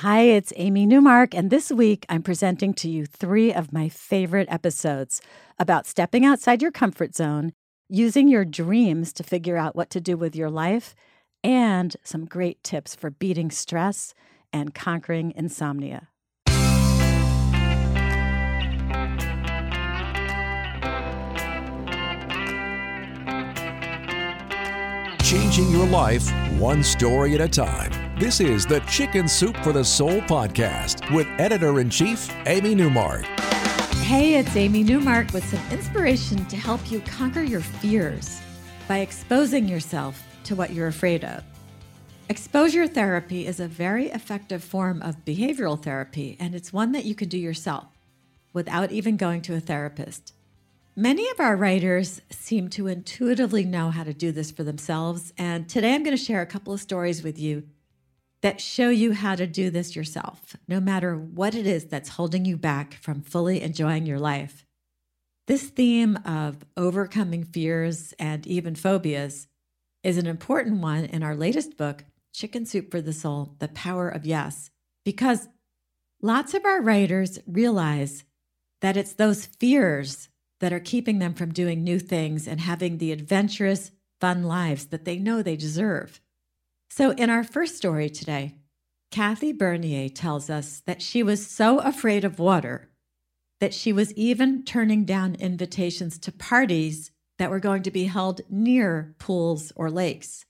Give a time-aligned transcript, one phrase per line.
[0.00, 4.48] Hi, it's Amy Newmark, and this week I'm presenting to you three of my favorite
[4.50, 5.20] episodes
[5.58, 7.52] about stepping outside your comfort zone,
[7.86, 10.94] using your dreams to figure out what to do with your life,
[11.44, 14.14] and some great tips for beating stress
[14.54, 16.08] and conquering insomnia.
[25.22, 26.26] Changing your life
[26.58, 28.09] one story at a time.
[28.20, 33.24] This is the Chicken Soup for the Soul podcast with editor in chief, Amy Newmark.
[34.02, 38.38] Hey, it's Amy Newmark with some inspiration to help you conquer your fears
[38.86, 41.42] by exposing yourself to what you're afraid of.
[42.28, 47.14] Exposure therapy is a very effective form of behavioral therapy, and it's one that you
[47.14, 47.86] can do yourself
[48.52, 50.34] without even going to a therapist.
[50.94, 55.66] Many of our writers seem to intuitively know how to do this for themselves, and
[55.66, 57.62] today I'm going to share a couple of stories with you
[58.42, 62.44] that show you how to do this yourself, no matter what it is that's holding
[62.44, 64.64] you back from fully enjoying your life.
[65.46, 69.48] This theme of overcoming fears and even phobias
[70.02, 74.08] is an important one in our latest book, Chicken Soup for the Soul The Power
[74.08, 74.70] of Yes,
[75.04, 75.48] because
[76.22, 78.24] lots of our writers realize
[78.80, 80.28] that it's those fears
[80.60, 85.04] that are keeping them from doing new things and having the adventurous, fun lives that
[85.04, 86.20] they know they deserve.
[86.92, 88.56] So, in our first story today,
[89.12, 92.90] Kathy Bernier tells us that she was so afraid of water
[93.60, 98.40] that she was even turning down invitations to parties that were going to be held
[98.50, 100.46] near pools or lakes.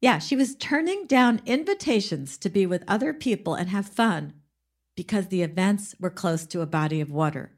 [0.00, 4.32] Yeah, she was turning down invitations to be with other people and have fun
[4.96, 7.52] because the events were close to a body of water.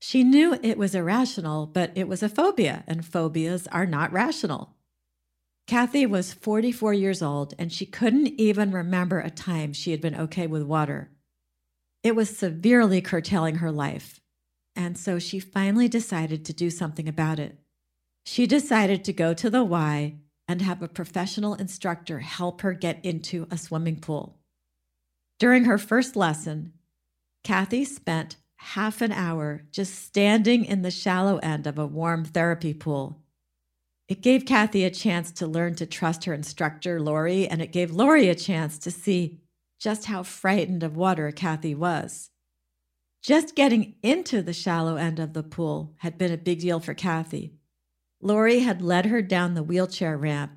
[0.00, 4.74] She knew it was irrational, but it was a phobia, and phobias are not rational.
[5.68, 10.14] Kathy was 44 years old, and she couldn't even remember a time she had been
[10.14, 11.10] okay with water.
[12.02, 14.18] It was severely curtailing her life,
[14.74, 17.58] and so she finally decided to do something about it.
[18.24, 20.16] She decided to go to the Y
[20.48, 24.38] and have a professional instructor help her get into a swimming pool.
[25.38, 26.72] During her first lesson,
[27.44, 32.72] Kathy spent half an hour just standing in the shallow end of a warm therapy
[32.72, 33.20] pool.
[34.08, 37.90] It gave Kathy a chance to learn to trust her instructor, Lori, and it gave
[37.90, 39.40] Lori a chance to see
[39.78, 42.30] just how frightened of water Kathy was.
[43.22, 46.94] Just getting into the shallow end of the pool had been a big deal for
[46.94, 47.52] Kathy.
[48.22, 50.52] Lori had led her down the wheelchair ramp,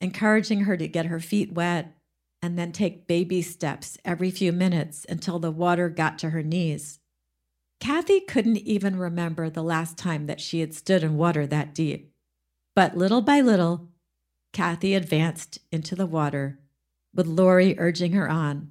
[0.00, 1.94] encouraging her to get her feet wet
[2.42, 6.98] and then take baby steps every few minutes until the water got to her knees.
[7.80, 12.12] Kathy couldn't even remember the last time that she had stood in water that deep.
[12.78, 13.88] But little by little,
[14.52, 16.60] Kathy advanced into the water,
[17.12, 18.70] with Lori urging her on.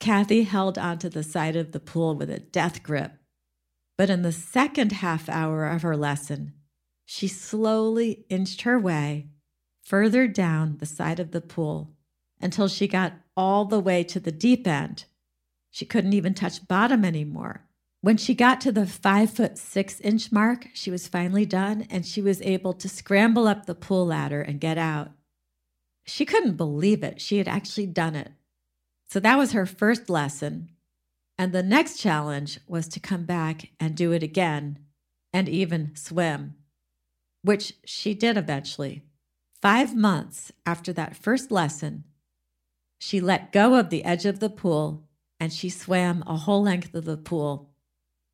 [0.00, 3.12] Kathy held onto the side of the pool with a death grip.
[3.96, 6.54] But in the second half hour of her lesson,
[7.04, 9.28] she slowly inched her way
[9.84, 11.94] further down the side of the pool
[12.40, 15.04] until she got all the way to the deep end.
[15.70, 17.67] She couldn't even touch bottom anymore.
[18.00, 22.06] When she got to the five foot six inch mark, she was finally done and
[22.06, 25.10] she was able to scramble up the pool ladder and get out.
[26.06, 27.20] She couldn't believe it.
[27.20, 28.32] She had actually done it.
[29.10, 30.70] So that was her first lesson.
[31.36, 34.78] And the next challenge was to come back and do it again
[35.32, 36.54] and even swim,
[37.42, 39.02] which she did eventually.
[39.60, 42.04] Five months after that first lesson,
[43.00, 45.04] she let go of the edge of the pool
[45.40, 47.67] and she swam a whole length of the pool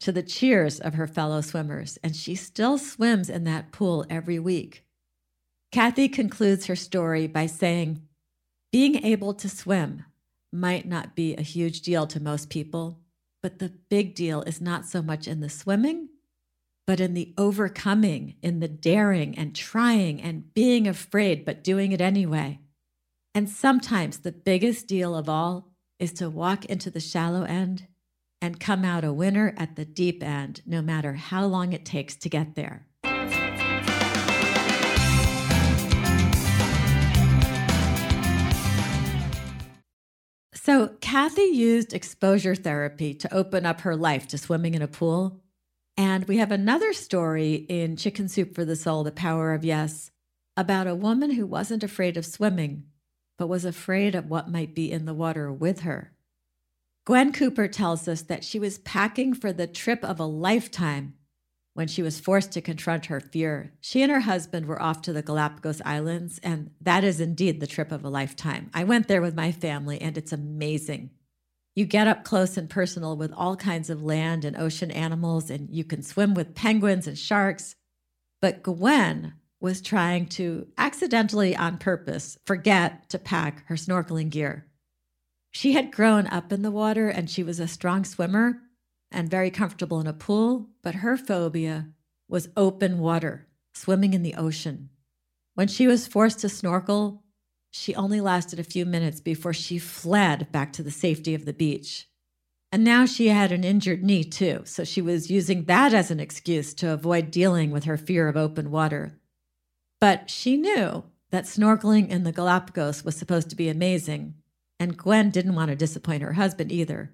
[0.00, 4.38] to the cheers of her fellow swimmers, and she still swims in that pool every
[4.38, 4.84] week.
[5.72, 8.03] Kathy concludes her story by saying,
[8.71, 10.04] Being able to swim
[10.53, 13.00] might not be a huge deal to most people,
[13.43, 16.09] but the big deal is not so much in the swimming,
[16.87, 22.00] but in the overcoming, in the daring and trying and being afraid, but doing it
[22.00, 22.60] anyway.
[23.34, 27.86] And sometimes the biggest deal of all is to walk into the shallow end
[28.44, 32.14] and come out a winner at the deep end, no matter how long it takes
[32.14, 32.86] to get there.
[40.54, 45.41] So, Kathy used exposure therapy to open up her life to swimming in a pool.
[45.96, 50.10] And we have another story in Chicken Soup for the Soul, The Power of Yes,
[50.54, 52.84] about a woman who wasn't afraid of swimming,
[53.38, 56.14] but was afraid of what might be in the water with her.
[57.06, 61.15] Gwen Cooper tells us that she was packing for the trip of a lifetime
[61.74, 63.74] when she was forced to confront her fear.
[63.80, 67.66] She and her husband were off to the Galapagos Islands, and that is indeed the
[67.66, 68.71] trip of a lifetime.
[68.72, 71.10] I went there with my family, and it's amazing.
[71.74, 75.68] You get up close and personal with all kinds of land and ocean animals, and
[75.68, 77.74] you can swim with penguins and sharks.
[78.41, 84.66] But Gwen was trying to accidentally, on purpose, forget to pack her snorkeling gear.
[85.54, 88.60] She had grown up in the water and she was a strong swimmer
[89.12, 91.91] and very comfortable in a pool, but her phobia
[92.28, 94.91] was open water, swimming in the ocean.
[95.54, 97.22] When she was forced to snorkel,
[97.71, 101.53] she only lasted a few minutes before she fled back to the safety of the
[101.53, 102.09] beach.
[102.72, 106.18] And now she had an injured knee too, so she was using that as an
[106.18, 109.21] excuse to avoid dealing with her fear of open water.
[110.01, 114.34] But she knew that snorkeling in the Galapagos was supposed to be amazing,
[114.78, 117.12] and Gwen didn't want to disappoint her husband either.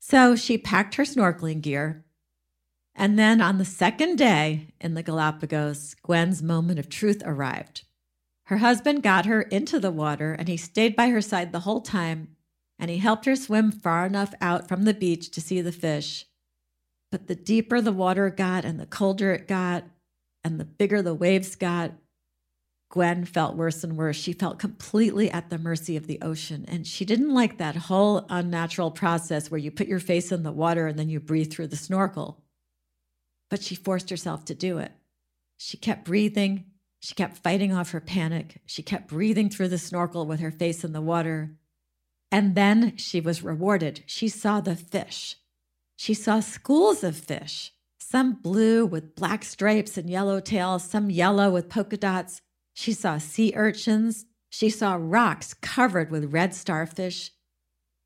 [0.00, 2.04] So she packed her snorkeling gear.
[2.94, 7.84] And then on the second day in the Galapagos, Gwen's moment of truth arrived.
[8.46, 11.80] Her husband got her into the water and he stayed by her side the whole
[11.80, 12.36] time
[12.78, 16.26] and he helped her swim far enough out from the beach to see the fish.
[17.10, 19.84] But the deeper the water got and the colder it got
[20.42, 21.92] and the bigger the waves got,
[22.92, 24.16] Gwen felt worse and worse.
[24.16, 26.66] She felt completely at the mercy of the ocean.
[26.68, 30.52] And she didn't like that whole unnatural process where you put your face in the
[30.52, 32.44] water and then you breathe through the snorkel.
[33.48, 34.92] But she forced herself to do it.
[35.56, 36.66] She kept breathing.
[37.00, 38.60] She kept fighting off her panic.
[38.66, 41.52] She kept breathing through the snorkel with her face in the water.
[42.30, 44.02] And then she was rewarded.
[44.04, 45.36] She saw the fish.
[45.96, 51.50] She saw schools of fish, some blue with black stripes and yellow tails, some yellow
[51.50, 52.42] with polka dots
[52.74, 54.26] she saw sea urchins.
[54.50, 57.32] She saw rocks covered with red starfish.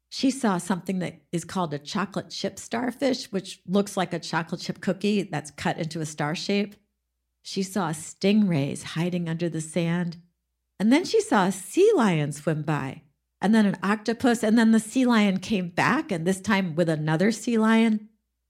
[0.09, 4.61] She saw something that is called a chocolate chip starfish, which looks like a chocolate
[4.61, 6.77] chip cookie that's cut into a star shape.
[7.43, 10.19] She saw stingrays hiding under the sand.
[10.79, 13.03] And then she saw a sea lion swim by,
[13.41, 14.43] and then an octopus.
[14.43, 18.09] And then the sea lion came back, and this time with another sea lion.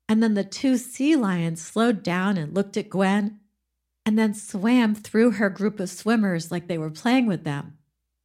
[0.08, 3.40] And then the two sea lions slowed down and looked at Gwen
[4.06, 7.76] and then swam through her group of swimmers like they were playing with them.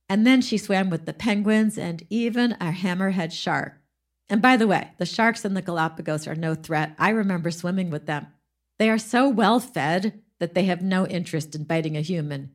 [0.07, 3.81] And then she swam with the penguins and even a hammerhead shark.
[4.29, 6.95] And by the way, the sharks in the Galapagos are no threat.
[6.99, 8.27] I remember swimming with them.
[8.77, 12.51] They are so well fed that they have no interest in biting a human.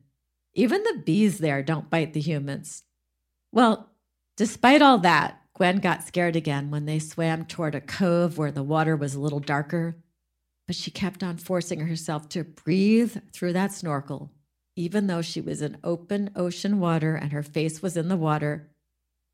[0.53, 2.83] Even the bees there don't bite the humans.
[3.51, 3.91] Well,
[4.37, 8.63] despite all that, Gwen got scared again when they swam toward a cove where the
[8.63, 9.97] water was a little darker
[10.67, 14.31] but she kept on forcing herself to breathe through that snorkel,
[14.75, 18.69] even though she was in open ocean water and her face was in the water.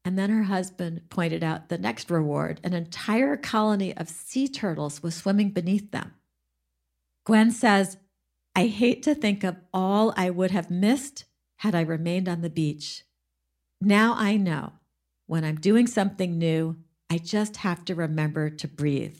[0.06, 5.02] And then her husband pointed out the next reward an entire colony of sea turtles
[5.02, 6.14] was swimming beneath them.
[7.26, 7.98] Gwen says,
[8.56, 11.26] I hate to think of all I would have missed
[11.58, 13.04] had I remained on the beach.
[13.82, 14.74] Now I know
[15.26, 16.76] when I'm doing something new,
[17.10, 19.20] I just have to remember to breathe.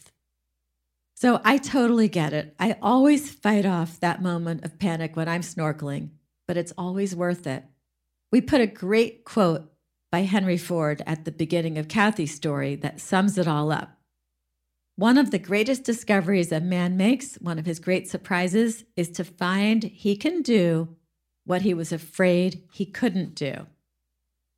[1.24, 2.54] So I totally get it.
[2.60, 6.10] I always fight off that moment of panic when I'm snorkeling,
[6.50, 7.64] but it's always worth it.
[8.34, 9.72] We put a great quote
[10.12, 14.02] by Henry Ford at the beginning of Kathy's story that sums it all up.
[14.98, 19.24] One of the greatest discoveries a man makes, one of his great surprises, is to
[19.24, 20.90] find he can do
[21.46, 23.66] what he was afraid he couldn't do.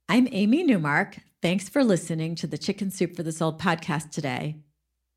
[0.09, 1.19] I'm Amy Newmark.
[1.43, 4.55] Thanks for listening to the Chicken Soup for the Soul podcast today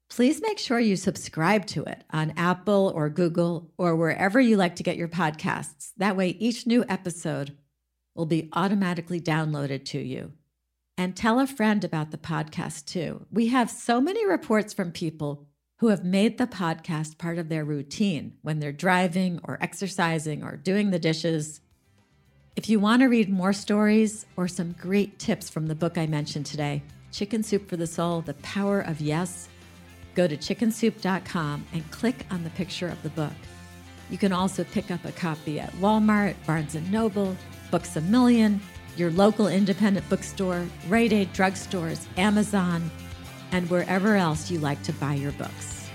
[0.08, 4.76] please make sure you subscribe to it on Apple or Google or wherever you like
[4.76, 5.92] to get your podcasts.
[5.96, 7.56] That way, each new episode
[8.14, 10.32] will be automatically downloaded to you.
[10.96, 13.26] And tell a friend about the podcast too.
[13.30, 15.46] We have so many reports from people
[15.76, 20.56] who have made the podcast part of their routine when they're driving or exercising or
[20.56, 21.60] doing the dishes.
[22.56, 26.08] If you want to read more stories or some great tips from the book I
[26.08, 29.48] mentioned today, Chicken Soup for the Soul The Power of Yes
[30.18, 33.32] go to chickensoup.com and click on the picture of the book.
[34.10, 37.36] You can also pick up a copy at Walmart, Barnes & Noble,
[37.70, 38.60] Books A Million,
[38.96, 42.90] your local independent bookstore, Rite Aid drugstores, Amazon,
[43.52, 45.87] and wherever else you like to buy your books.